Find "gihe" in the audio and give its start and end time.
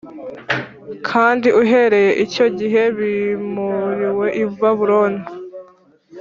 2.59-2.81